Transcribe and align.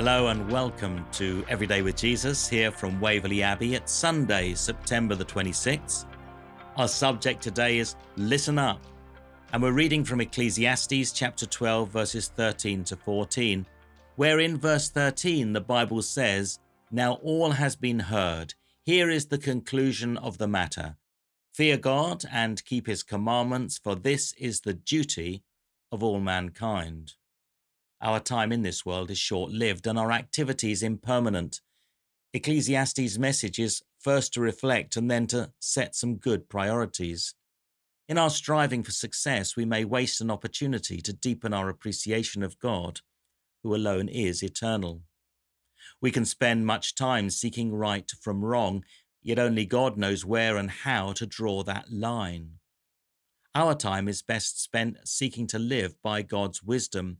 Hello 0.00 0.28
and 0.28 0.50
welcome 0.50 1.04
to 1.12 1.44
Everyday 1.46 1.82
with 1.82 1.94
Jesus 1.94 2.48
here 2.48 2.72
from 2.72 2.98
Waverley 3.02 3.42
Abbey. 3.42 3.74
It's 3.74 3.92
Sunday, 3.92 4.54
September 4.54 5.14
the 5.14 5.26
26th. 5.26 6.06
Our 6.78 6.88
subject 6.88 7.42
today 7.42 7.76
is 7.76 7.96
Listen 8.16 8.58
Up, 8.58 8.80
and 9.52 9.62
we're 9.62 9.72
reading 9.72 10.02
from 10.02 10.22
Ecclesiastes 10.22 11.12
chapter 11.12 11.44
12, 11.44 11.90
verses 11.90 12.28
13 12.28 12.82
to 12.84 12.96
14, 12.96 13.66
where 14.16 14.40
in 14.40 14.56
verse 14.56 14.88
13 14.88 15.52
the 15.52 15.60
Bible 15.60 16.00
says, 16.00 16.60
Now 16.90 17.16
all 17.22 17.50
has 17.50 17.76
been 17.76 17.98
heard. 17.98 18.54
Here 18.82 19.10
is 19.10 19.26
the 19.26 19.36
conclusion 19.36 20.16
of 20.16 20.38
the 20.38 20.48
matter 20.48 20.96
Fear 21.52 21.76
God 21.76 22.24
and 22.32 22.64
keep 22.64 22.86
his 22.86 23.02
commandments, 23.02 23.76
for 23.76 23.96
this 23.96 24.32
is 24.38 24.62
the 24.62 24.72
duty 24.72 25.42
of 25.92 26.02
all 26.02 26.20
mankind. 26.20 27.16
Our 28.02 28.20
time 28.20 28.50
in 28.50 28.62
this 28.62 28.86
world 28.86 29.10
is 29.10 29.18
short 29.18 29.52
lived 29.52 29.86
and 29.86 29.98
our 29.98 30.10
activities 30.10 30.82
impermanent. 30.82 31.60
Ecclesiastes' 32.32 33.18
message 33.18 33.58
is 33.58 33.82
first 33.98 34.32
to 34.34 34.40
reflect 34.40 34.96
and 34.96 35.10
then 35.10 35.26
to 35.28 35.52
set 35.58 35.94
some 35.94 36.16
good 36.16 36.48
priorities. 36.48 37.34
In 38.08 38.18
our 38.18 38.30
striving 38.30 38.82
for 38.82 38.90
success, 38.90 39.54
we 39.54 39.64
may 39.64 39.84
waste 39.84 40.20
an 40.20 40.30
opportunity 40.30 41.00
to 41.00 41.12
deepen 41.12 41.52
our 41.52 41.68
appreciation 41.68 42.42
of 42.42 42.58
God, 42.58 43.00
who 43.62 43.74
alone 43.74 44.08
is 44.08 44.42
eternal. 44.42 45.02
We 46.00 46.10
can 46.10 46.24
spend 46.24 46.66
much 46.66 46.94
time 46.94 47.30
seeking 47.30 47.74
right 47.74 48.10
from 48.20 48.44
wrong, 48.44 48.84
yet 49.22 49.38
only 49.38 49.66
God 49.66 49.98
knows 49.98 50.24
where 50.24 50.56
and 50.56 50.70
how 50.70 51.12
to 51.12 51.26
draw 51.26 51.62
that 51.64 51.92
line. 51.92 52.52
Our 53.54 53.74
time 53.74 54.08
is 54.08 54.22
best 54.22 54.62
spent 54.62 55.06
seeking 55.06 55.46
to 55.48 55.58
live 55.58 56.00
by 56.02 56.22
God's 56.22 56.62
wisdom. 56.62 57.18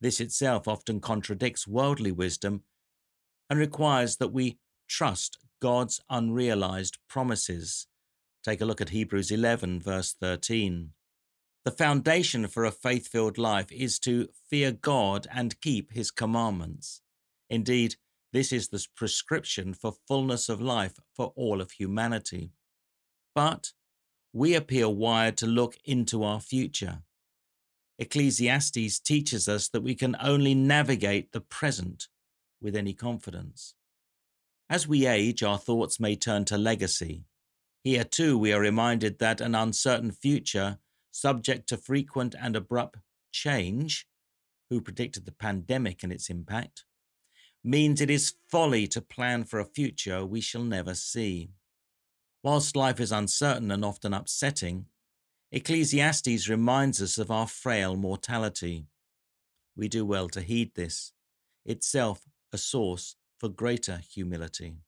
This 0.00 0.20
itself 0.20 0.68
often 0.68 1.00
contradicts 1.00 1.66
worldly 1.66 2.12
wisdom 2.12 2.62
and 3.48 3.58
requires 3.58 4.16
that 4.16 4.32
we 4.32 4.58
trust 4.88 5.38
God's 5.60 6.00
unrealized 6.10 6.98
promises. 7.08 7.86
Take 8.44 8.60
a 8.60 8.64
look 8.64 8.80
at 8.80 8.90
Hebrews 8.90 9.30
11, 9.30 9.80
verse 9.80 10.14
13. 10.20 10.90
The 11.64 11.70
foundation 11.72 12.46
for 12.46 12.64
a 12.64 12.70
faith 12.70 13.08
filled 13.08 13.38
life 13.38 13.72
is 13.72 13.98
to 14.00 14.28
fear 14.48 14.70
God 14.70 15.26
and 15.34 15.60
keep 15.60 15.92
his 15.92 16.10
commandments. 16.10 17.00
Indeed, 17.50 17.96
this 18.32 18.52
is 18.52 18.68
the 18.68 18.86
prescription 18.94 19.74
for 19.74 19.94
fullness 20.06 20.48
of 20.48 20.60
life 20.60 20.98
for 21.16 21.32
all 21.36 21.60
of 21.60 21.72
humanity. 21.72 22.52
But 23.34 23.72
we 24.32 24.54
appear 24.54 24.88
wired 24.88 25.36
to 25.38 25.46
look 25.46 25.76
into 25.84 26.22
our 26.22 26.40
future. 26.40 27.02
Ecclesiastes 27.98 28.98
teaches 29.00 29.48
us 29.48 29.68
that 29.68 29.82
we 29.82 29.94
can 29.94 30.16
only 30.20 30.54
navigate 30.54 31.32
the 31.32 31.40
present 31.40 32.08
with 32.60 32.76
any 32.76 32.92
confidence. 32.92 33.74
As 34.68 34.86
we 34.86 35.06
age, 35.06 35.42
our 35.42 35.58
thoughts 35.58 36.00
may 36.00 36.16
turn 36.16 36.44
to 36.46 36.58
legacy. 36.58 37.24
Here, 37.84 38.04
too, 38.04 38.36
we 38.36 38.52
are 38.52 38.60
reminded 38.60 39.18
that 39.18 39.40
an 39.40 39.54
uncertain 39.54 40.10
future, 40.10 40.78
subject 41.12 41.68
to 41.68 41.76
frequent 41.76 42.34
and 42.38 42.56
abrupt 42.56 42.98
change, 43.32 44.06
who 44.68 44.80
predicted 44.80 45.24
the 45.24 45.32
pandemic 45.32 46.02
and 46.02 46.12
its 46.12 46.28
impact, 46.28 46.84
means 47.62 48.00
it 48.00 48.10
is 48.10 48.34
folly 48.50 48.86
to 48.88 49.00
plan 49.00 49.44
for 49.44 49.60
a 49.60 49.64
future 49.64 50.26
we 50.26 50.40
shall 50.40 50.64
never 50.64 50.94
see. 50.94 51.50
Whilst 52.42 52.76
life 52.76 53.00
is 53.00 53.12
uncertain 53.12 53.70
and 53.70 53.84
often 53.84 54.12
upsetting, 54.12 54.86
Ecclesiastes 55.52 56.48
reminds 56.48 57.00
us 57.00 57.18
of 57.18 57.30
our 57.30 57.46
frail 57.46 57.96
mortality. 57.96 58.86
We 59.76 59.88
do 59.88 60.04
well 60.04 60.28
to 60.30 60.40
heed 60.40 60.74
this, 60.74 61.12
itself 61.64 62.22
a 62.52 62.58
source 62.58 63.16
for 63.38 63.48
greater 63.48 63.98
humility. 63.98 64.78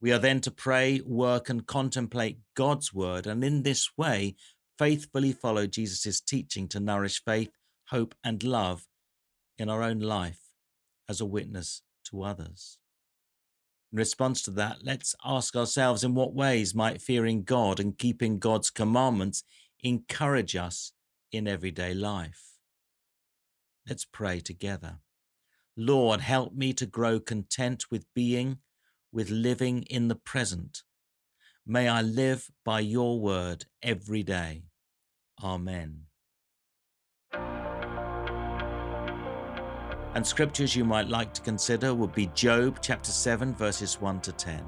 We 0.00 0.12
are 0.12 0.18
then 0.18 0.40
to 0.42 0.50
pray, 0.50 1.00
work, 1.04 1.48
and 1.48 1.66
contemplate 1.66 2.38
God's 2.54 2.92
word, 2.92 3.26
and 3.26 3.44
in 3.44 3.62
this 3.62 3.96
way 3.96 4.34
faithfully 4.76 5.32
follow 5.32 5.66
Jesus' 5.66 6.20
teaching 6.20 6.66
to 6.68 6.80
nourish 6.80 7.22
faith, 7.24 7.52
hope, 7.88 8.14
and 8.24 8.42
love 8.42 8.88
in 9.56 9.68
our 9.68 9.82
own 9.82 10.00
life 10.00 10.40
as 11.08 11.20
a 11.20 11.26
witness 11.26 11.82
to 12.10 12.22
others. 12.22 12.78
In 13.94 13.98
response 13.98 14.42
to 14.42 14.50
that, 14.50 14.78
let's 14.82 15.14
ask 15.24 15.54
ourselves 15.54 16.02
in 16.02 16.16
what 16.16 16.34
ways 16.34 16.74
might 16.74 17.00
fearing 17.00 17.44
God 17.44 17.78
and 17.78 17.96
keeping 17.96 18.40
God's 18.40 18.68
commandments 18.68 19.44
encourage 19.84 20.56
us 20.56 20.90
in 21.30 21.46
everyday 21.46 21.94
life? 21.94 22.42
Let's 23.88 24.04
pray 24.04 24.40
together. 24.40 24.98
Lord, 25.76 26.22
help 26.22 26.54
me 26.54 26.72
to 26.72 26.86
grow 26.86 27.20
content 27.20 27.84
with 27.88 28.04
being, 28.16 28.58
with 29.12 29.30
living 29.30 29.84
in 29.84 30.08
the 30.08 30.16
present. 30.16 30.82
May 31.64 31.86
I 31.86 32.02
live 32.02 32.50
by 32.64 32.80
your 32.80 33.20
word 33.20 33.66
every 33.80 34.24
day. 34.24 34.64
Amen. 35.40 36.06
And 40.14 40.24
scriptures 40.24 40.76
you 40.76 40.84
might 40.84 41.08
like 41.08 41.34
to 41.34 41.40
consider 41.40 41.92
would 41.92 42.14
be 42.14 42.26
Job 42.34 42.78
chapter 42.80 43.10
7, 43.10 43.52
verses 43.54 44.00
1 44.00 44.20
to 44.20 44.32
10, 44.32 44.64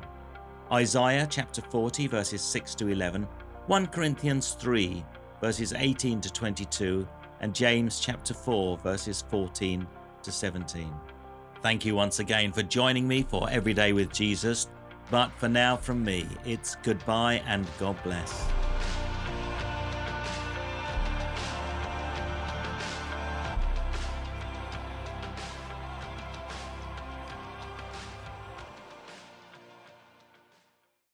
Isaiah 0.72 1.26
chapter 1.30 1.62
40, 1.62 2.08
verses 2.08 2.42
6 2.42 2.74
to 2.74 2.88
11, 2.88 3.28
1 3.68 3.86
Corinthians 3.86 4.52
3, 4.54 5.04
verses 5.40 5.72
18 5.72 6.20
to 6.20 6.32
22, 6.32 7.06
and 7.40 7.54
James 7.54 8.00
chapter 8.00 8.34
4, 8.34 8.78
verses 8.78 9.22
14 9.30 9.86
to 10.22 10.32
17. 10.32 10.92
Thank 11.62 11.84
you 11.84 11.94
once 11.94 12.18
again 12.18 12.50
for 12.50 12.62
joining 12.62 13.06
me 13.06 13.22
for 13.22 13.48
Everyday 13.48 13.92
with 13.92 14.12
Jesus. 14.12 14.68
But 15.12 15.30
for 15.38 15.48
now, 15.48 15.76
from 15.76 16.04
me, 16.04 16.26
it's 16.44 16.74
goodbye 16.82 17.40
and 17.46 17.64
God 17.78 17.96
bless. 18.02 18.55